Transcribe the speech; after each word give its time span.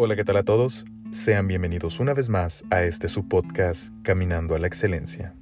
Hola, 0.00 0.14
¿qué 0.14 0.24
tal 0.24 0.36
a 0.36 0.44
todos? 0.44 0.84
Sean 1.10 1.48
bienvenidos 1.48 1.98
una 1.98 2.14
vez 2.14 2.28
más 2.28 2.64
a 2.70 2.84
este 2.84 3.08
su 3.08 3.26
podcast 3.26 3.92
Caminando 4.04 4.54
a 4.54 4.60
la 4.60 4.68
Excelencia. 4.68 5.34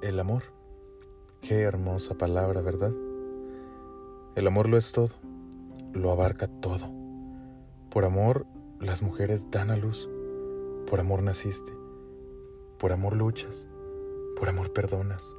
El 0.00 0.18
amor. 0.18 0.44
Qué 1.42 1.60
hermosa 1.60 2.14
palabra, 2.14 2.62
¿verdad? 2.62 2.92
El 4.36 4.46
amor 4.46 4.70
lo 4.70 4.78
es 4.78 4.92
todo, 4.92 5.16
lo 5.92 6.10
abarca 6.12 6.46
todo. 6.46 6.90
Por 7.90 8.06
amor, 8.06 8.46
las 8.80 9.02
mujeres 9.02 9.50
dan 9.50 9.70
a 9.70 9.76
luz. 9.76 10.08
Por 10.86 10.98
amor 10.98 11.22
naciste. 11.22 11.72
Por 12.78 12.92
amor 12.92 13.14
luchas 13.14 13.68
por 14.38 14.48
amor 14.48 14.72
perdonas, 14.72 15.34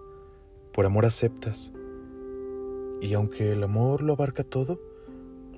por 0.74 0.86
amor 0.86 1.06
aceptas. 1.06 1.72
Y 3.02 3.14
aunque 3.14 3.54
el 3.54 3.64
amor 3.64 4.02
lo 4.02 4.14
abarca 4.14 4.44
todo, 4.44 4.80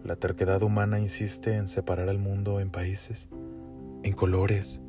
la 0.04 0.16
terquedad 0.16 0.62
humana 0.62 1.00
insiste 1.00 1.56
en 1.56 1.68
separar 1.68 2.08
al 2.10 2.20
mundo 2.20 2.60
en 2.60 2.70
países, 2.70 3.30
en 4.04 4.14
colores, 4.14 4.80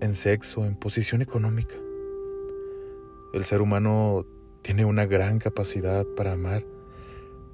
en 0.00 0.14
sexo, 0.14 0.66
en 0.66 0.76
posición 0.76 1.22
económica. 1.22 1.76
El 3.32 3.44
ser 3.44 3.62
humano 3.62 4.26
tiene 4.62 4.84
una 4.84 5.06
gran 5.06 5.38
capacidad 5.38 6.04
para 6.16 6.32
amar, 6.32 6.64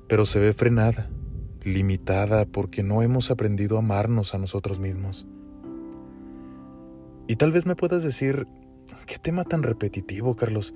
pero 0.08 0.26
se 0.26 0.40
ve 0.40 0.52
frenada, 0.52 1.10
limitada 1.62 2.44
porque 2.44 2.82
no 2.82 3.02
hemos 3.02 3.30
aprendido 3.30 3.76
a 3.76 3.80
amarnos 3.80 4.34
a 4.34 4.38
nosotros 4.38 4.80
mismos. 4.80 5.28
Y 7.28 7.36
tal 7.36 7.52
vez 7.52 7.66
me 7.66 7.76
puedas 7.76 8.02
decir, 8.02 8.48
Qué 9.06 9.18
tema 9.18 9.44
tan 9.44 9.62
repetitivo, 9.62 10.36
Carlos. 10.36 10.74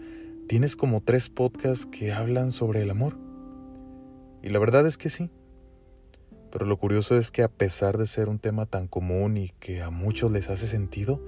Tienes 0.48 0.76
como 0.76 1.00
tres 1.00 1.28
podcasts 1.28 1.86
que 1.86 2.12
hablan 2.12 2.52
sobre 2.52 2.82
el 2.82 2.90
amor. 2.90 3.16
Y 4.42 4.50
la 4.50 4.58
verdad 4.58 4.86
es 4.86 4.98
que 4.98 5.10
sí. 5.10 5.30
Pero 6.52 6.66
lo 6.66 6.76
curioso 6.76 7.16
es 7.16 7.30
que 7.30 7.42
a 7.42 7.48
pesar 7.48 7.98
de 7.98 8.06
ser 8.06 8.28
un 8.28 8.38
tema 8.38 8.66
tan 8.66 8.86
común 8.86 9.36
y 9.36 9.50
que 9.58 9.82
a 9.82 9.90
muchos 9.90 10.30
les 10.30 10.50
hace 10.50 10.66
sentido, 10.66 11.20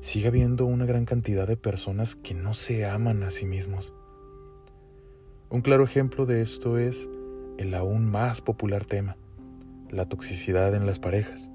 sigue 0.00 0.28
habiendo 0.28 0.66
una 0.66 0.86
gran 0.86 1.04
cantidad 1.04 1.46
de 1.46 1.56
personas 1.56 2.14
que 2.14 2.34
no 2.34 2.54
se 2.54 2.86
aman 2.86 3.22
a 3.22 3.30
sí 3.30 3.46
mismos. 3.46 3.94
Un 5.50 5.62
claro 5.62 5.82
ejemplo 5.82 6.26
de 6.26 6.42
esto 6.42 6.78
es 6.78 7.08
el 7.56 7.74
aún 7.74 8.06
más 8.06 8.40
popular 8.40 8.84
tema, 8.84 9.16
la 9.90 10.08
toxicidad 10.08 10.74
en 10.74 10.86
las 10.86 10.98
parejas. 10.98 11.50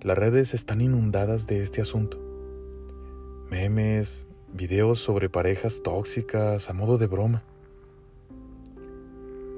Las 0.00 0.18
redes 0.18 0.54
están 0.54 0.80
inundadas 0.80 1.46
de 1.46 1.62
este 1.62 1.80
asunto 1.80 2.25
memes, 3.50 4.26
videos 4.52 4.98
sobre 4.98 5.28
parejas 5.28 5.82
tóxicas 5.82 6.68
a 6.68 6.72
modo 6.72 6.98
de 6.98 7.06
broma. 7.06 7.42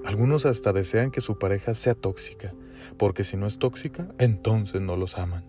Algunos 0.04 0.46
hasta 0.46 0.72
desean 0.72 1.10
que 1.10 1.20
su 1.20 1.38
pareja 1.38 1.74
sea 1.74 1.94
tóxica, 1.94 2.54
porque 2.96 3.24
si 3.24 3.36
no 3.36 3.46
es 3.46 3.58
tóxica, 3.58 4.08
entonces 4.18 4.80
no 4.80 4.96
los 4.96 5.18
aman. 5.18 5.44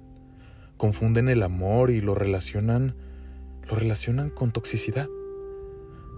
Confunden 0.78 1.30
el 1.30 1.44
amor 1.44 1.92
y 1.92 2.02
lo 2.02 2.16
relacionan 2.16 2.96
lo 3.70 3.76
relacionan 3.76 4.30
con 4.32 4.52
toxicidad. 4.52 5.08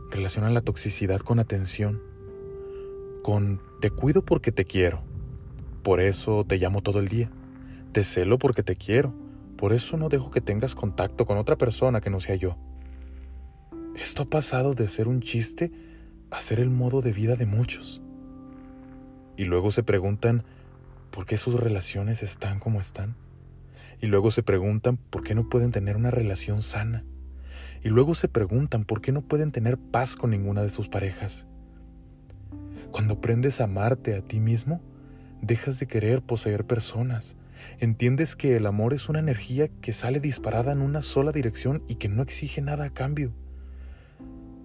Relacionan 0.09 0.53
la 0.53 0.61
toxicidad 0.61 1.19
con 1.19 1.39
atención, 1.39 2.01
con 3.23 3.61
te 3.81 3.91
cuido 3.91 4.23
porque 4.23 4.51
te 4.51 4.65
quiero. 4.65 5.01
Por 5.83 5.99
eso 5.99 6.45
te 6.45 6.57
llamo 6.57 6.81
todo 6.81 6.99
el 6.99 7.07
día. 7.07 7.29
Te 7.91 8.03
celo 8.03 8.37
porque 8.39 8.63
te 8.63 8.75
quiero. 8.75 9.13
Por 9.61 9.73
eso 9.73 9.95
no 9.95 10.09
dejo 10.09 10.31
que 10.31 10.41
tengas 10.41 10.73
contacto 10.73 11.27
con 11.27 11.37
otra 11.37 11.55
persona 11.55 12.01
que 12.01 12.09
no 12.09 12.19
sea 12.19 12.33
yo. 12.33 12.57
Esto 13.95 14.23
ha 14.23 14.25
pasado 14.25 14.73
de 14.73 14.87
ser 14.87 15.07
un 15.07 15.21
chiste 15.21 15.71
a 16.31 16.41
ser 16.41 16.59
el 16.59 16.71
modo 16.71 17.03
de 17.03 17.13
vida 17.13 17.35
de 17.35 17.45
muchos. 17.45 18.01
Y 19.37 19.45
luego 19.45 19.69
se 19.69 19.83
preguntan 19.83 20.45
por 21.11 21.27
qué 21.27 21.37
sus 21.37 21.53
relaciones 21.53 22.23
están 22.23 22.57
como 22.57 22.79
están. 22.79 23.15
Y 24.01 24.07
luego 24.07 24.31
se 24.31 24.41
preguntan 24.41 24.97
por 24.97 25.21
qué 25.21 25.35
no 25.35 25.47
pueden 25.47 25.69
tener 25.69 25.95
una 25.95 26.09
relación 26.09 26.63
sana. 26.63 27.05
Y 27.83 27.89
luego 27.89 28.15
se 28.15 28.29
preguntan 28.29 28.83
por 28.83 28.99
qué 28.99 29.11
no 29.11 29.21
pueden 29.21 29.51
tener 29.51 29.77
paz 29.77 30.15
con 30.15 30.31
ninguna 30.31 30.63
de 30.63 30.71
sus 30.71 30.87
parejas. 30.87 31.45
Cuando 32.89 33.13
aprendes 33.13 33.61
a 33.61 33.65
amarte 33.65 34.15
a 34.15 34.21
ti 34.23 34.39
mismo, 34.39 34.81
dejas 35.43 35.77
de 35.77 35.85
querer 35.85 36.23
poseer 36.23 36.65
personas, 36.65 37.37
entiendes 37.79 38.35
que 38.35 38.55
el 38.55 38.65
amor 38.65 38.93
es 38.93 39.09
una 39.09 39.19
energía 39.19 39.67
que 39.67 39.93
sale 39.93 40.19
disparada 40.19 40.71
en 40.71 40.81
una 40.81 41.01
sola 41.01 41.31
dirección 41.31 41.83
y 41.87 41.95
que 41.95 42.09
no 42.09 42.21
exige 42.21 42.61
nada 42.61 42.85
a 42.85 42.93
cambio. 42.93 43.33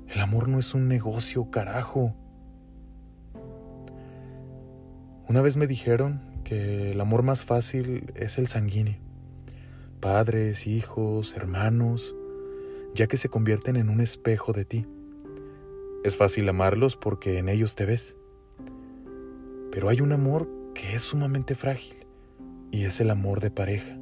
El 0.08 0.20
amor 0.20 0.48
no 0.48 0.58
es 0.58 0.74
un 0.74 0.88
negocio, 0.88 1.50
carajo. 1.50 2.14
Una 5.28 5.42
vez 5.42 5.56
me 5.56 5.66
dijeron 5.66 6.20
que 6.44 6.92
el 6.92 7.00
amor 7.00 7.22
más 7.22 7.44
fácil 7.44 8.12
es 8.14 8.38
el 8.38 8.46
sanguíneo. 8.46 8.98
Padres, 10.00 10.66
hijos, 10.66 11.34
hermanos, 11.36 12.14
ya 12.94 13.08
que 13.08 13.16
se 13.16 13.28
convierten 13.28 13.76
en 13.76 13.88
un 13.88 14.00
espejo 14.00 14.52
de 14.52 14.64
ti. 14.64 14.86
Es 16.04 16.16
fácil 16.16 16.48
amarlos 16.48 16.96
porque 16.96 17.38
en 17.38 17.48
ellos 17.48 17.74
te 17.74 17.86
ves. 17.86 18.16
Pero 19.72 19.88
hay 19.88 20.00
un 20.00 20.12
amor 20.12 20.48
que 20.74 20.94
es 20.94 21.02
sumamente 21.02 21.54
frágil 21.54 22.05
y 22.76 22.84
es 22.84 23.00
el 23.00 23.08
amor 23.08 23.40
de 23.40 23.50
pareja. 23.50 23.96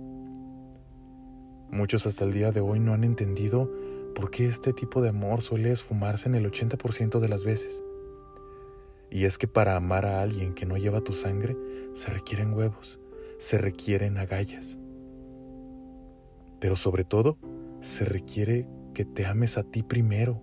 Muchos 1.70 2.08
hasta 2.08 2.24
el 2.24 2.32
día 2.32 2.50
de 2.50 2.58
hoy 2.58 2.80
no 2.80 2.92
han 2.92 3.04
entendido 3.04 3.70
por 4.16 4.32
qué 4.32 4.46
este 4.46 4.72
tipo 4.72 5.00
de 5.00 5.10
amor 5.10 5.42
suele 5.42 5.70
esfumarse 5.70 6.28
en 6.28 6.34
el 6.34 6.50
80% 6.50 7.20
de 7.20 7.28
las 7.28 7.44
veces. 7.44 7.84
Y 9.12 9.26
es 9.26 9.38
que 9.38 9.46
para 9.46 9.76
amar 9.76 10.04
a 10.04 10.22
alguien 10.22 10.54
que 10.54 10.66
no 10.66 10.76
lleva 10.76 11.02
tu 11.02 11.12
sangre 11.12 11.56
se 11.92 12.10
requieren 12.10 12.52
huevos, 12.52 12.98
se 13.38 13.58
requieren 13.58 14.18
agallas. 14.18 14.76
Pero 16.58 16.74
sobre 16.74 17.04
todo, 17.04 17.38
se 17.80 18.04
requiere 18.04 18.66
que 18.92 19.04
te 19.04 19.24
ames 19.24 19.56
a 19.56 19.62
ti 19.62 19.84
primero, 19.84 20.42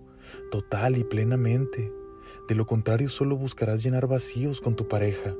total 0.50 0.96
y 0.96 1.04
plenamente. 1.04 1.92
De 2.48 2.54
lo 2.54 2.64
contrario, 2.64 3.10
solo 3.10 3.36
buscarás 3.36 3.82
llenar 3.82 4.06
vacíos 4.06 4.62
con 4.62 4.74
tu 4.74 4.88
pareja, 4.88 5.34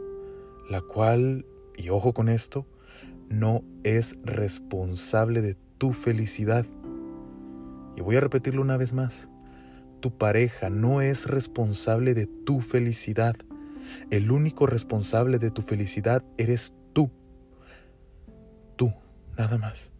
la 0.68 0.82
cual 0.82 1.46
y 1.76 1.88
ojo 1.88 2.12
con 2.12 2.28
esto, 2.28 2.66
no 3.32 3.64
es 3.82 4.16
responsable 4.24 5.42
de 5.42 5.56
tu 5.78 5.92
felicidad. 5.92 6.66
Y 7.96 8.02
voy 8.02 8.16
a 8.16 8.20
repetirlo 8.20 8.62
una 8.62 8.76
vez 8.76 8.92
más. 8.92 9.28
Tu 10.00 10.16
pareja 10.16 10.70
no 10.70 11.00
es 11.00 11.26
responsable 11.26 12.14
de 12.14 12.26
tu 12.26 12.60
felicidad. 12.60 13.36
El 14.10 14.30
único 14.30 14.66
responsable 14.66 15.38
de 15.38 15.50
tu 15.50 15.62
felicidad 15.62 16.24
eres 16.38 16.72
tú. 16.92 17.10
Tú, 18.76 18.92
nada 19.36 19.58
más. 19.58 19.92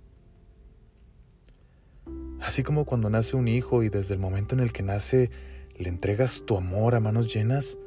Así 2.41 2.62
como 2.62 2.84
cuando 2.84 3.09
nace 3.09 3.37
un 3.37 3.49
hijo 3.49 3.82
y 3.82 3.88
desde 3.88 4.14
el 4.14 4.20
momento 4.20 4.54
en 4.54 4.60
el 4.60 4.72
que 4.72 4.82
nace 4.82 5.31
le 5.76 5.88
entregas 5.88 6.43
tu 6.44 6.56
amor 6.56 6.94
a 6.94 7.00
manos 7.00 7.32
llenas, 7.32 7.78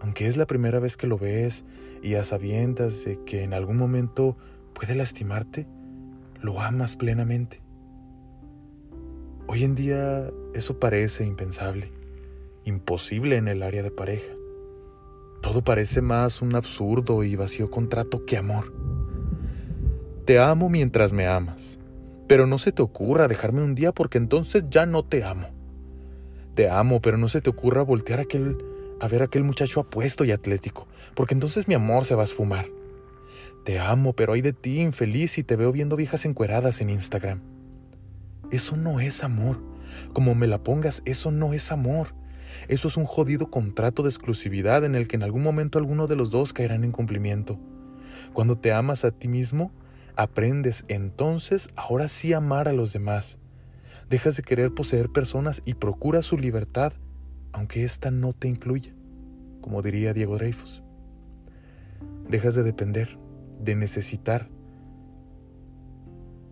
aunque 0.00 0.26
es 0.26 0.36
la 0.36 0.46
primera 0.46 0.80
vez 0.80 0.96
que 0.96 1.06
lo 1.06 1.16
ves 1.16 1.64
y 2.02 2.14
a 2.14 2.24
sabiendas 2.24 3.04
de 3.04 3.22
que 3.24 3.44
en 3.44 3.54
algún 3.54 3.76
momento 3.76 4.36
puede 4.72 4.94
lastimarte, 4.94 5.66
lo 6.40 6.60
amas 6.60 6.96
plenamente. 6.96 7.62
Hoy 9.46 9.64
en 9.64 9.74
día 9.74 10.30
eso 10.54 10.78
parece 10.78 11.24
impensable, 11.24 11.92
imposible 12.64 13.36
en 13.36 13.48
el 13.48 13.62
área 13.62 13.82
de 13.82 13.90
pareja. 13.90 14.32
Todo 15.40 15.62
parece 15.62 16.00
más 16.00 16.40
un 16.42 16.54
absurdo 16.54 17.24
y 17.24 17.36
vacío 17.36 17.70
contrato 17.70 18.24
que 18.24 18.36
amor. 18.36 18.72
Te 20.24 20.38
amo 20.38 20.68
mientras 20.68 21.12
me 21.12 21.26
amas, 21.26 21.80
pero 22.28 22.46
no 22.46 22.58
se 22.58 22.72
te 22.72 22.80
ocurra 22.82 23.28
dejarme 23.28 23.62
un 23.62 23.74
día 23.74 23.92
porque 23.92 24.18
entonces 24.18 24.64
ya 24.70 24.86
no 24.86 25.04
te 25.04 25.24
amo. 25.24 25.48
Te 26.54 26.70
amo, 26.70 27.00
pero 27.00 27.16
no 27.18 27.28
se 27.28 27.40
te 27.40 27.50
ocurra 27.50 27.82
voltear 27.82 28.20
a 28.20 29.08
ver 29.08 29.22
a 29.22 29.24
aquel 29.24 29.42
muchacho 29.42 29.80
apuesto 29.80 30.24
y 30.24 30.30
atlético, 30.30 30.86
porque 31.14 31.34
entonces 31.34 31.66
mi 31.66 31.74
amor 31.74 32.04
se 32.04 32.14
va 32.14 32.22
a 32.22 32.24
esfumar. 32.24 32.66
Te 33.64 33.78
amo, 33.78 34.12
pero 34.14 34.32
hay 34.32 34.42
de 34.42 34.52
ti 34.52 34.80
infeliz 34.80 35.38
y 35.38 35.44
te 35.44 35.56
veo 35.56 35.72
viendo 35.72 35.96
viejas 35.96 36.24
encueradas 36.24 36.80
en 36.80 36.90
Instagram. 36.90 37.40
Eso 38.50 38.76
no 38.76 39.00
es 39.00 39.22
amor. 39.22 39.62
Como 40.12 40.34
me 40.34 40.46
la 40.46 40.62
pongas, 40.62 41.02
eso 41.04 41.30
no 41.30 41.52
es 41.52 41.70
amor. 41.70 42.14
Eso 42.68 42.88
es 42.88 42.96
un 42.96 43.04
jodido 43.04 43.50
contrato 43.50 44.02
de 44.02 44.08
exclusividad 44.08 44.84
en 44.84 44.94
el 44.94 45.08
que 45.08 45.16
en 45.16 45.22
algún 45.22 45.42
momento 45.42 45.78
alguno 45.78 46.06
de 46.06 46.16
los 46.16 46.30
dos 46.30 46.52
caerá 46.52 46.74
en 46.74 46.84
incumplimiento. 46.84 47.58
Cuando 48.32 48.58
te 48.58 48.72
amas 48.72 49.04
a 49.04 49.10
ti 49.10 49.28
mismo, 49.28 49.72
aprendes 50.16 50.84
entonces 50.88 51.68
ahora 51.76 52.08
sí 52.08 52.32
amar 52.32 52.68
a 52.68 52.72
los 52.72 52.92
demás. 52.92 53.38
Dejas 54.10 54.36
de 54.36 54.42
querer 54.42 54.74
poseer 54.74 55.08
personas 55.08 55.62
y 55.64 55.74
procuras 55.74 56.26
su 56.26 56.36
libertad 56.36 56.92
aunque 57.52 57.84
ésta 57.84 58.10
no 58.10 58.32
te 58.32 58.48
incluya, 58.48 58.92
como 59.60 59.82
diría 59.82 60.14
Diego 60.14 60.36
Dreyfus. 60.36 60.82
Dejas 62.28 62.54
de 62.54 62.62
depender, 62.62 63.18
de 63.62 63.74
necesitar, 63.74 64.48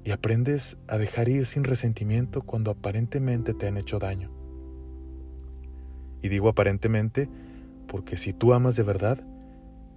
y 0.04 0.12
aprendes 0.12 0.78
a 0.88 0.96
dejar 0.98 1.28
ir 1.28 1.46
sin 1.46 1.64
resentimiento 1.64 2.42
cuando 2.42 2.70
aparentemente 2.70 3.54
te 3.54 3.66
han 3.66 3.76
hecho 3.76 3.98
daño. 3.98 4.30
Y 6.22 6.28
digo 6.28 6.48
aparentemente 6.48 7.28
porque 7.86 8.16
si 8.16 8.32
tú 8.32 8.54
amas 8.54 8.76
de 8.76 8.82
verdad, 8.82 9.26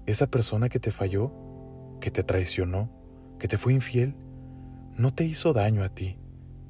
esa 0.06 0.28
persona 0.28 0.68
que 0.68 0.80
te 0.80 0.92
falló, 0.92 1.32
que 2.02 2.12
te 2.12 2.24
traicionó, 2.24 2.90
que 3.40 3.48
te 3.48 3.58
fue 3.58 3.74
infiel, 3.74 4.16
no 4.98 5.14
te 5.14 5.24
hizo 5.26 5.54
daño 5.54 5.84
a 5.84 5.90
ti, 5.90 6.18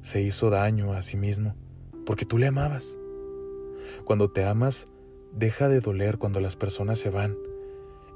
se 0.02 0.22
hizo 0.22 0.50
daño 0.50 0.92
a 0.92 1.02
sí 1.02 1.16
mismo, 1.16 1.56
porque 2.06 2.24
tú 2.24 2.38
le 2.38 2.46
amabas. 2.46 2.98
Cuando 4.04 4.30
te 4.30 4.44
amas, 4.44 4.86
deja 5.32 5.68
de 5.68 5.80
doler 5.80 6.18
cuando 6.18 6.40
las 6.40 6.56
personas 6.56 6.98
se 6.98 7.10
van, 7.10 7.36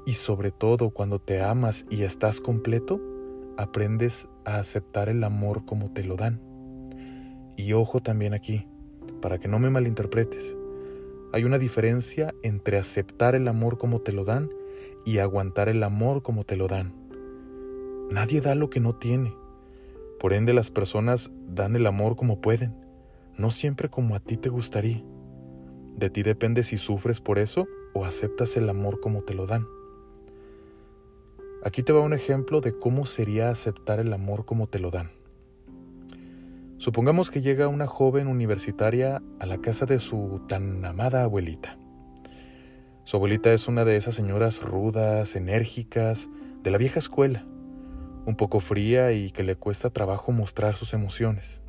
y 0.09 0.13
sobre 0.15 0.49
todo 0.49 0.89
cuando 0.89 1.19
te 1.19 1.39
amas 1.43 1.85
y 1.91 2.01
estás 2.01 2.41
completo, 2.41 2.99
aprendes 3.57 4.27
a 4.43 4.57
aceptar 4.57 5.07
el 5.07 5.23
amor 5.23 5.65
como 5.65 5.93
te 5.93 6.03
lo 6.03 6.15
dan. 6.15 6.41
Y 7.55 7.73
ojo 7.73 7.99
también 7.99 8.33
aquí, 8.33 8.67
para 9.21 9.37
que 9.37 9.47
no 9.47 9.59
me 9.59 9.69
malinterpretes, 9.69 10.57
hay 11.31 11.43
una 11.43 11.59
diferencia 11.59 12.33
entre 12.41 12.79
aceptar 12.79 13.35
el 13.35 13.47
amor 13.47 13.77
como 13.77 14.01
te 14.01 14.11
lo 14.11 14.23
dan 14.23 14.49
y 15.05 15.19
aguantar 15.19 15.69
el 15.69 15.83
amor 15.83 16.23
como 16.23 16.43
te 16.43 16.57
lo 16.57 16.67
dan. 16.67 16.91
Nadie 18.09 18.41
da 18.41 18.55
lo 18.55 18.71
que 18.71 18.79
no 18.79 18.95
tiene. 18.95 19.35
Por 20.19 20.33
ende 20.33 20.53
las 20.53 20.71
personas 20.71 21.31
dan 21.47 21.75
el 21.75 21.85
amor 21.85 22.15
como 22.15 22.41
pueden, 22.41 22.73
no 23.37 23.51
siempre 23.51 23.89
como 23.89 24.15
a 24.15 24.19
ti 24.19 24.37
te 24.37 24.49
gustaría. 24.49 25.03
De 25.97 26.09
ti 26.09 26.23
depende 26.23 26.63
si 26.63 26.77
sufres 26.77 27.21
por 27.21 27.37
eso 27.37 27.67
o 27.93 28.05
aceptas 28.05 28.57
el 28.57 28.67
amor 28.71 29.01
como 29.01 29.21
te 29.21 29.35
lo 29.35 29.45
dan. 29.45 29.67
Aquí 31.61 31.83
te 31.83 31.91
va 31.91 31.99
un 31.99 32.13
ejemplo 32.13 32.61
de 32.61 32.77
cómo 32.77 33.05
sería 33.05 33.49
aceptar 33.49 33.99
el 33.99 34.13
amor 34.13 34.45
como 34.45 34.67
te 34.67 34.79
lo 34.79 34.91
dan. 34.91 35.11
Supongamos 36.77 37.29
que 37.29 37.41
llega 37.41 37.67
una 37.67 37.85
joven 37.85 38.27
universitaria 38.27 39.21
a 39.41 39.45
la 39.45 39.57
casa 39.57 39.85
de 39.85 39.99
su 39.99 40.41
tan 40.47 40.85
amada 40.85 41.23
abuelita. 41.23 41.77
Su 43.03 43.17
abuelita 43.17 43.51
es 43.51 43.67
una 43.67 43.83
de 43.83 43.97
esas 43.97 44.15
señoras 44.15 44.61
rudas, 44.61 45.35
enérgicas, 45.35 46.29
de 46.63 46.71
la 46.71 46.77
vieja 46.77 46.99
escuela, 46.99 47.45
un 48.25 48.35
poco 48.37 48.61
fría 48.61 49.11
y 49.11 49.31
que 49.31 49.43
le 49.43 49.57
cuesta 49.57 49.89
trabajo 49.89 50.31
mostrar 50.31 50.75
sus 50.75 50.93
emociones. 50.93 51.61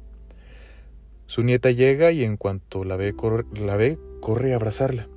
Su 1.26 1.42
nieta 1.42 1.72
llega 1.72 2.12
y 2.12 2.22
en 2.22 2.36
cuanto 2.36 2.84
la 2.84 2.94
ve, 2.94 3.12
la 3.60 3.76
ve 3.76 3.98
corre 4.20 4.52
a 4.52 4.56
abrazarla. 4.56 5.08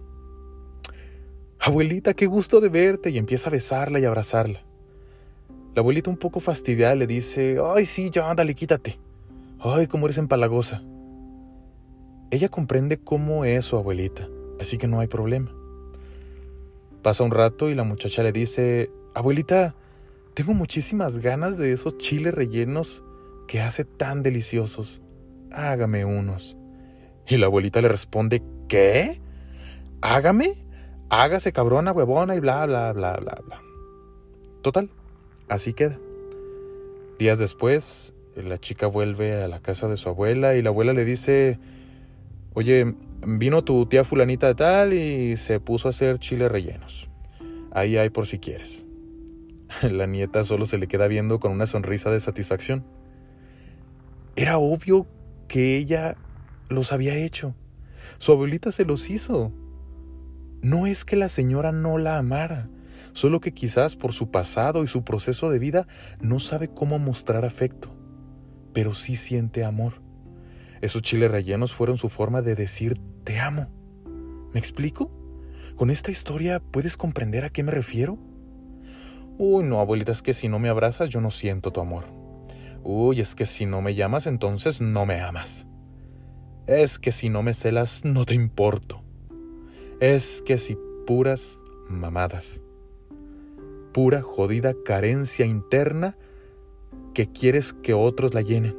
Abuelita, 1.66 2.14
qué 2.14 2.26
gusto 2.26 2.60
de 2.60 2.68
verte 2.68 3.10
y 3.10 3.18
empieza 3.18 3.48
a 3.48 3.52
besarla 3.54 3.98
y 3.98 4.04
abrazarla. 4.04 4.60
La 5.74 5.80
abuelita 5.80 6.10
un 6.10 6.18
poco 6.18 6.42
fastidiada 6.42 6.94
le 6.94 7.08
dice, 7.08 7.58
ay 7.64 7.86
sí, 7.86 8.10
ya 8.10 8.30
ándale, 8.30 8.54
quítate. 8.54 9.00
Ay, 9.62 9.88
cómo 9.88 10.06
eres 10.06 10.18
empalagosa. 10.18 10.84
Ella 12.32 12.50
comprende 12.50 12.98
cómo 12.98 13.46
es 13.46 13.64
su 13.64 13.78
abuelita, 13.78 14.28
así 14.60 14.78
que 14.78 14.90
no 14.90 15.00
hay 15.00 15.08
problema. 15.08 15.56
Pasa 17.02 17.24
un 17.24 17.32
rato 17.32 17.70
y 17.70 17.76
la 17.76 17.86
muchacha 17.86 18.24
le 18.24 18.34
dice, 18.34 18.92
abuelita, 19.16 19.74
tengo 20.34 20.54
muchísimas 20.54 21.20
ganas 21.20 21.58
de 21.58 21.72
esos 21.72 21.98
chiles 21.98 22.34
rellenos 22.34 23.06
que 23.48 23.62
hace 23.62 23.86
tan 23.86 24.22
deliciosos. 24.22 25.02
Hágame 25.50 26.04
unos. 26.04 26.58
Y 27.26 27.38
la 27.38 27.46
abuelita 27.46 27.80
le 27.80 27.88
responde, 27.88 28.44
¿qué? 28.68 29.22
¿Hágame? 30.02 30.63
Hágase 31.10 31.52
cabrona, 31.52 31.92
huevona 31.92 32.36
y 32.36 32.40
bla, 32.40 32.66
bla, 32.66 32.94
bla, 32.94 33.18
bla, 33.18 33.42
bla. 33.46 33.62
Total, 34.62 34.90
así 35.50 35.74
queda. 35.74 36.00
Días 37.20 37.40
después, 37.40 38.14
la 38.36 38.58
chica 38.58 38.88
vuelve 38.88 39.44
a 39.44 39.48
la 39.48 39.62
casa 39.62 39.88
de 39.88 39.98
su 39.98 40.10
abuela 40.10 40.56
y 40.56 40.62
la 40.62 40.70
abuela 40.70 40.94
le 40.94 41.06
dice, 41.06 41.60
oye, 42.54 42.96
vino 43.26 43.64
tu 43.64 43.86
tía 43.86 44.04
fulanita 44.04 44.48
de 44.48 44.56
tal 44.56 44.94
y 44.94 45.38
se 45.38 45.60
puso 45.60 45.88
a 45.88 45.92
hacer 45.92 46.20
chiles 46.20 46.52
rellenos. 46.52 47.10
Ahí 47.72 47.98
hay 47.98 48.10
por 48.10 48.28
si 48.28 48.40
quieres. 48.40 48.86
La 49.82 50.06
nieta 50.06 50.44
solo 50.44 50.66
se 50.66 50.78
le 50.78 50.88
queda 50.88 51.08
viendo 51.08 51.40
con 51.40 51.52
una 51.52 51.66
sonrisa 51.66 52.12
de 52.12 52.20
satisfacción. 52.20 52.86
Era 54.36 54.58
obvio 54.58 55.08
que 55.48 55.78
ella 55.78 56.16
los 56.70 56.92
había 56.92 57.16
hecho. 57.16 57.56
Su 58.18 58.32
abuelita 58.32 58.72
se 58.72 58.86
los 58.86 59.10
hizo. 59.10 59.52
No 60.64 60.88
es 60.88 61.06
que 61.06 61.16
la 61.16 61.30
señora 61.30 61.72
no 61.72 62.00
la 62.00 62.18
amara, 62.18 62.70
solo 63.12 63.40
que 63.40 63.54
quizás 63.54 63.96
por 63.96 64.14
su 64.14 64.32
pasado 64.32 64.84
y 64.84 64.88
su 64.88 65.04
proceso 65.04 65.52
de 65.52 65.60
vida 65.60 65.86
no 66.20 66.40
sabe 66.40 66.70
cómo 66.70 66.98
mostrar 66.98 67.46
afecto 67.46 67.96
pero 68.74 68.94
sí 68.94 69.16
siente 69.16 69.64
amor. 69.64 70.02
Esos 70.82 71.02
chiles 71.02 71.32
rellenos 71.32 71.72
fueron 71.72 71.98
su 71.98 72.10
forma 72.10 72.42
de 72.42 72.56
decir 72.56 73.00
te 73.24 73.40
amo. 73.40 73.68
¿Me 74.54 74.60
explico? 74.60 75.12
¿Con 75.78 75.90
esta 75.90 76.12
historia 76.12 76.60
puedes 76.60 76.98
comprender 76.98 77.46
a 77.46 77.50
qué 77.50 77.64
me 77.64 77.72
refiero? 77.72 78.18
Uy, 79.38 79.64
no, 79.64 79.80
abuelita, 79.80 80.12
es 80.12 80.22
que 80.22 80.34
si 80.34 80.50
no 80.50 80.60
me 80.60 80.70
abrazas 80.70 81.10
yo 81.10 81.22
no 81.22 81.32
siento 81.32 81.72
tu 81.72 81.80
amor. 81.80 82.06
Uy, 82.84 83.22
es 83.22 83.34
que 83.34 83.46
si 83.46 83.66
no 83.66 83.82
me 83.82 83.96
llamas 83.96 84.28
entonces 84.28 84.82
no 84.82 85.06
me 85.06 85.22
amas. 85.22 85.68
Es 86.68 87.00
que 87.00 87.12
si 87.12 87.30
no 87.30 87.44
me 87.44 87.54
celas 87.54 88.04
no 88.04 88.26
te 88.26 88.34
importo. 88.34 89.03
Es 90.00 90.42
que 90.46 90.58
si 90.58 90.78
puras 91.06 91.62
mamadas. 91.90 92.62
Pura 93.94 94.22
jodida 94.22 94.74
carencia 94.86 95.46
interna 95.46 96.18
que 97.14 97.32
quieres 97.32 97.74
que 97.74 97.94
otros 97.94 98.34
la 98.34 98.42
llenen? 98.42 98.76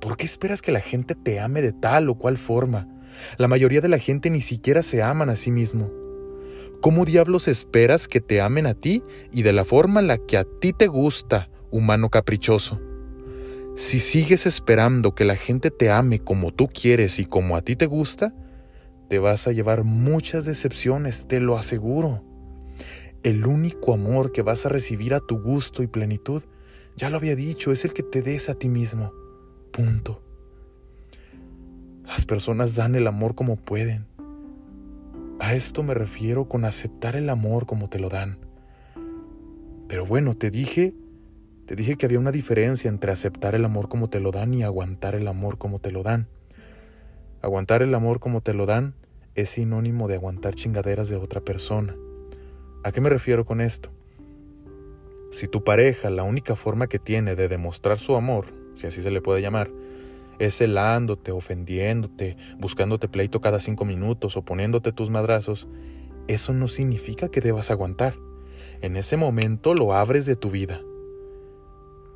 ¿Por 0.00 0.16
qué 0.16 0.24
esperas 0.24 0.62
que 0.62 0.72
la 0.72 0.80
gente 0.80 1.14
te 1.14 1.40
ame 1.40 1.60
de 1.62 1.72
tal 1.72 2.08
o 2.08 2.14
cual 2.14 2.38
forma? 2.38 2.88
La 3.38 3.48
mayoría 3.48 3.80
de 3.80 3.88
la 3.88 3.98
gente 3.98 4.30
ni 4.30 4.40
siquiera 4.40 4.82
se 4.82 5.02
aman 5.02 5.30
a 5.30 5.36
sí 5.36 5.50
mismo. 5.50 5.90
¿Cómo 6.80 7.04
diablos 7.04 7.48
esperas 7.48 8.06
que 8.06 8.20
te 8.20 8.40
amen 8.40 8.66
a 8.66 8.74
ti 8.74 9.02
y 9.32 9.42
de 9.42 9.52
la 9.52 9.64
forma 9.64 10.00
en 10.00 10.06
la 10.06 10.18
que 10.18 10.36
a 10.36 10.44
ti 10.44 10.72
te 10.72 10.86
gusta, 10.86 11.50
humano 11.70 12.10
caprichoso? 12.10 12.80
Si 13.74 13.98
sigues 13.98 14.46
esperando 14.46 15.14
que 15.14 15.24
la 15.24 15.36
gente 15.36 15.70
te 15.70 15.90
ame 15.90 16.20
como 16.20 16.52
tú 16.52 16.68
quieres 16.68 17.18
y 17.18 17.24
como 17.24 17.56
a 17.56 17.62
ti 17.62 17.76
te 17.76 17.86
gusta, 17.86 18.34
te 19.08 19.18
vas 19.18 19.46
a 19.46 19.52
llevar 19.52 19.84
muchas 19.84 20.44
decepciones, 20.44 21.26
te 21.26 21.40
lo 21.40 21.56
aseguro. 21.56 22.22
El 23.22 23.46
único 23.46 23.94
amor 23.94 24.32
que 24.32 24.42
vas 24.42 24.66
a 24.66 24.68
recibir 24.68 25.14
a 25.14 25.20
tu 25.20 25.40
gusto 25.40 25.82
y 25.82 25.86
plenitud 25.86 26.42
ya 26.96 27.10
lo 27.10 27.18
había 27.18 27.36
dicho, 27.36 27.72
es 27.72 27.84
el 27.84 27.92
que 27.92 28.02
te 28.02 28.22
des 28.22 28.48
a 28.48 28.54
ti 28.54 28.68
mismo. 28.68 29.12
Punto. 29.70 30.22
Las 32.06 32.24
personas 32.24 32.74
dan 32.74 32.94
el 32.94 33.06
amor 33.06 33.34
como 33.34 33.56
pueden. 33.56 34.06
A 35.38 35.54
esto 35.54 35.82
me 35.82 35.92
refiero 35.92 36.48
con 36.48 36.64
aceptar 36.64 37.16
el 37.16 37.28
amor 37.28 37.66
como 37.66 37.90
te 37.90 37.98
lo 37.98 38.08
dan. 38.08 38.38
Pero 39.88 40.06
bueno, 40.06 40.34
te 40.34 40.50
dije, 40.50 40.94
te 41.66 41.76
dije 41.76 41.96
que 41.96 42.06
había 42.06 42.18
una 42.18 42.32
diferencia 42.32 42.88
entre 42.88 43.12
aceptar 43.12 43.54
el 43.54 43.64
amor 43.64 43.88
como 43.88 44.08
te 44.08 44.20
lo 44.20 44.30
dan 44.30 44.54
y 44.54 44.62
aguantar 44.62 45.14
el 45.14 45.28
amor 45.28 45.58
como 45.58 45.78
te 45.78 45.90
lo 45.90 46.02
dan. 46.02 46.28
Aguantar 47.46 47.80
el 47.80 47.94
amor 47.94 48.18
como 48.18 48.40
te 48.40 48.54
lo 48.54 48.66
dan 48.66 48.96
es 49.36 49.50
sinónimo 49.50 50.08
de 50.08 50.16
aguantar 50.16 50.56
chingaderas 50.56 51.08
de 51.08 51.14
otra 51.14 51.40
persona. 51.40 51.94
¿A 52.82 52.90
qué 52.90 53.00
me 53.00 53.08
refiero 53.08 53.44
con 53.44 53.60
esto? 53.60 53.90
Si 55.30 55.46
tu 55.46 55.62
pareja 55.62 56.10
la 56.10 56.24
única 56.24 56.56
forma 56.56 56.88
que 56.88 56.98
tiene 56.98 57.36
de 57.36 57.46
demostrar 57.46 58.00
su 58.00 58.16
amor, 58.16 58.46
si 58.74 58.88
así 58.88 59.00
se 59.00 59.12
le 59.12 59.20
puede 59.20 59.42
llamar, 59.42 59.70
es 60.40 60.58
celándote, 60.58 61.30
ofendiéndote, 61.30 62.36
buscándote 62.58 63.06
pleito 63.06 63.40
cada 63.40 63.60
cinco 63.60 63.84
minutos 63.84 64.36
o 64.36 64.44
poniéndote 64.44 64.90
tus 64.90 65.10
madrazos, 65.10 65.68
eso 66.26 66.52
no 66.52 66.66
significa 66.66 67.28
que 67.28 67.40
debas 67.40 67.70
aguantar. 67.70 68.16
En 68.80 68.96
ese 68.96 69.16
momento 69.16 69.72
lo 69.72 69.94
abres 69.94 70.26
de 70.26 70.34
tu 70.34 70.50
vida. 70.50 70.80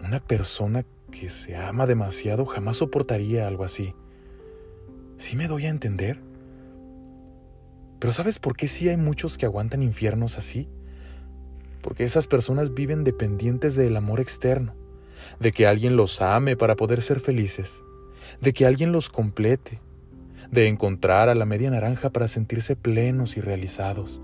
Una 0.01 0.19
persona 0.19 0.85
que 1.13 1.29
se 1.29 1.55
ama 1.55 1.87
demasiado 1.87 2.47
jamás 2.47 2.79
soportaría 2.79 3.47
algo 3.47 3.63
así. 3.63 3.95
¿Sí 5.21 5.37
me 5.37 5.47
doy 5.47 5.67
a 5.67 5.69
entender? 5.69 6.21
Pero 8.01 8.13
¿sabes 8.13 8.41
por 8.41 8.57
qué 8.57 8.67
sí 8.67 8.89
hay 8.89 8.97
muchos 8.97 9.39
que 9.39 9.47
aguantan 9.47 9.85
infiernos 9.85 10.37
así? 10.37 10.69
porque 11.81 12.05
esas 12.05 12.27
personas 12.27 12.75
viven 12.75 13.05
dependientes 13.05 13.75
del 13.75 13.97
amor 13.97 14.21
externo, 14.21 14.75
de 15.39 15.53
que 15.53 15.67
alguien 15.67 15.97
los 15.97 16.21
ame 16.23 16.57
para 16.57 16.77
poder 16.77 17.03
ser 17.03 17.21
felices, 17.21 17.83
de 18.41 18.53
que 18.53 18.67
alguien 18.67 18.93
los 18.93 19.09
complete, 19.11 19.81
de 20.51 20.67
encontrar 20.67 21.29
a 21.29 21.35
la 21.35 21.47
media 21.47 21.71
naranja 21.71 22.11
para 22.11 22.29
sentirse 22.29 22.77
plenos 22.77 23.37
y 23.37 23.41
realizados, 23.41 24.21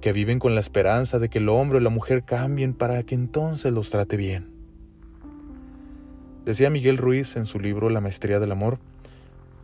que 0.00 0.12
viven 0.12 0.38
con 0.38 0.54
la 0.54 0.60
esperanza 0.60 1.18
de 1.18 1.28
que 1.28 1.38
el 1.38 1.48
hombre 1.48 1.78
o 1.78 1.80
la 1.80 1.90
mujer 1.90 2.24
cambien 2.24 2.74
para 2.74 3.02
que 3.04 3.14
entonces 3.14 3.72
los 3.72 3.90
trate 3.90 4.16
bien. 4.16 4.52
Decía 6.44 6.68
Miguel 6.68 6.98
Ruiz 6.98 7.36
en 7.36 7.46
su 7.46 7.58
libro 7.58 7.88
La 7.88 8.02
maestría 8.02 8.38
del 8.38 8.52
amor, 8.52 8.78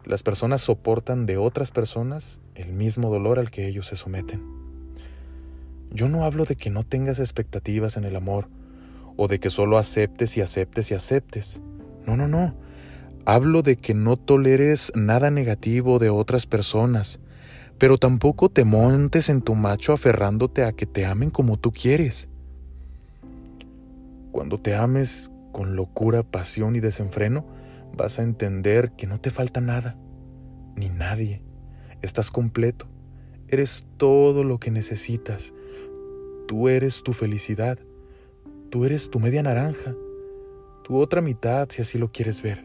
las 0.05 0.23
personas 0.23 0.61
soportan 0.61 1.27
de 1.27 1.37
otras 1.37 1.71
personas 1.71 2.39
el 2.55 2.73
mismo 2.73 3.11
dolor 3.11 3.39
al 3.39 3.51
que 3.51 3.67
ellos 3.67 3.87
se 3.87 3.97
someten. 3.97 4.43
Yo 5.91 6.09
no 6.09 6.25
hablo 6.25 6.45
de 6.45 6.57
que 6.57 6.71
no 6.71 6.85
tengas 6.85 7.19
expectativas 7.19 7.97
en 7.97 8.05
el 8.05 8.17
amor, 8.17 8.49
o 9.17 9.29
de 9.29 9.41
que 9.41 9.51
solo 9.51 9.77
aceptes 9.77 10.37
y 10.37 10.41
aceptes 10.41 10.91
y 10.91 10.95
aceptes. 10.95 11.61
No, 12.07 12.17
no, 12.17 12.29
no. 12.29 12.55
Hablo 13.27 13.63
de 13.63 13.77
que 13.77 13.93
no 13.93 14.17
toleres 14.17 14.93
nada 14.95 15.31
negativo 15.31 15.99
de 15.99 16.11
otras 16.11 16.47
personas, 16.47 17.21
pero 17.79 17.99
tampoco 17.99 18.49
te 18.49 18.65
montes 18.65 19.29
en 19.29 19.43
tu 19.43 19.55
macho 19.55 19.93
aferrándote 19.93 20.65
a 20.65 20.73
que 20.73 20.87
te 20.87 21.07
amen 21.07 21.31
como 21.31 21.59
tú 21.59 21.73
quieres. 21.73 22.29
Cuando 24.33 24.59
te 24.59 24.75
ames 24.75 25.31
con 25.53 25.77
locura, 25.77 26.23
pasión 26.23 26.77
y 26.77 26.81
desenfreno, 26.81 27.45
vas 27.97 28.19
a 28.19 28.23
entender 28.23 28.93
que 28.93 29.07
no 29.07 29.21
te 29.21 29.31
falta 29.31 29.61
nada, 29.61 29.97
ni 30.77 30.89
nadie. 30.89 31.43
Estás 32.03 32.31
completo. 32.31 32.87
Eres 33.49 33.87
todo 33.97 34.45
lo 34.45 34.59
que 34.59 34.71
necesitas. 34.71 35.53
Tú 36.47 36.69
eres 36.69 37.03
tu 37.03 37.13
felicidad. 37.13 37.79
Tú 38.71 38.85
eres 38.85 39.11
tu 39.11 39.21
media 39.21 39.43
naranja. 39.43 39.95
Tu 40.85 40.97
otra 40.97 41.21
mitad, 41.21 41.69
si 41.71 41.83
así 41.83 41.99
lo 41.99 42.11
quieres 42.13 42.43
ver. 42.43 42.65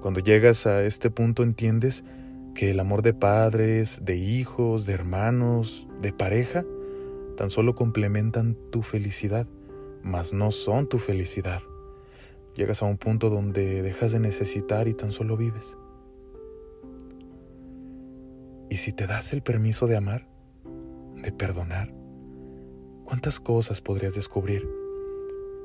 Cuando 0.00 0.20
llegas 0.20 0.66
a 0.66 0.82
este 0.82 1.10
punto 1.10 1.42
entiendes 1.42 2.04
que 2.54 2.70
el 2.70 2.80
amor 2.80 3.02
de 3.02 3.14
padres, 3.14 4.00
de 4.04 4.16
hijos, 4.16 4.86
de 4.86 4.94
hermanos, 4.94 5.88
de 6.00 6.12
pareja, 6.12 6.64
tan 7.36 7.50
solo 7.50 7.74
complementan 7.74 8.56
tu 8.70 8.82
felicidad, 8.82 9.46
mas 10.02 10.32
no 10.32 10.50
son 10.50 10.88
tu 10.88 10.98
felicidad. 10.98 11.62
Llegas 12.54 12.82
a 12.82 12.86
un 12.86 12.98
punto 12.98 13.30
donde 13.30 13.82
dejas 13.82 14.12
de 14.12 14.20
necesitar 14.20 14.86
y 14.86 14.94
tan 14.94 15.12
solo 15.12 15.36
vives. 15.36 15.78
¿Y 18.68 18.76
si 18.76 18.92
te 18.92 19.06
das 19.06 19.32
el 19.32 19.42
permiso 19.42 19.86
de 19.86 19.96
amar, 19.96 20.28
de 21.22 21.32
perdonar? 21.32 21.94
¿Cuántas 23.04 23.40
cosas 23.40 23.80
podrías 23.80 24.14
descubrir? 24.14 24.68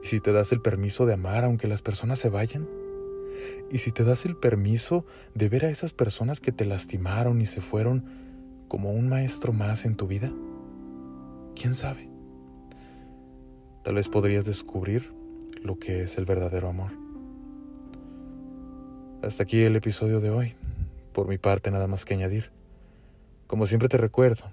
¿Y 0.03 0.07
si 0.07 0.21
te 0.21 0.31
das 0.31 0.51
el 0.51 0.61
permiso 0.61 1.05
de 1.05 1.13
amar 1.13 1.43
aunque 1.43 1.67
las 1.67 1.81
personas 1.81 2.19
se 2.19 2.29
vayan? 2.29 2.67
¿Y 3.69 3.79
si 3.79 3.91
te 3.91 4.03
das 4.03 4.25
el 4.25 4.37
permiso 4.37 5.05
de 5.35 5.49
ver 5.49 5.65
a 5.65 5.69
esas 5.69 5.93
personas 5.93 6.39
que 6.39 6.51
te 6.51 6.65
lastimaron 6.65 7.41
y 7.41 7.45
se 7.45 7.61
fueron 7.61 8.05
como 8.69 8.91
un 8.91 9.09
maestro 9.09 9.51
más 9.51 9.83
en 9.83 9.95
tu 9.95 10.07
vida? 10.07 10.31
¿Quién 11.55 11.73
sabe? 11.73 12.09
Tal 13.83 13.95
vez 13.95 14.09
podrías 14.09 14.45
descubrir 14.45 15.16
lo 15.63 15.79
que 15.79 16.03
es 16.03 16.17
el 16.17 16.25
verdadero 16.25 16.69
amor. 16.69 16.91
Hasta 19.21 19.43
aquí 19.43 19.63
el 19.63 19.75
episodio 19.75 20.19
de 20.19 20.29
hoy. 20.29 20.55
Por 21.13 21.27
mi 21.27 21.37
parte, 21.37 21.71
nada 21.71 21.87
más 21.87 22.05
que 22.05 22.13
añadir. 22.13 22.51
Como 23.47 23.65
siempre 23.65 23.89
te 23.89 23.97
recuerdo, 23.97 24.51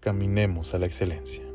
caminemos 0.00 0.74
a 0.74 0.78
la 0.78 0.86
excelencia. 0.86 1.53